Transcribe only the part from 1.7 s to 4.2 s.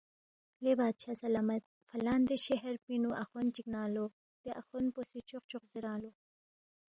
فلان دے شہر پِنگ نُو اخوند چِک ننگ لو،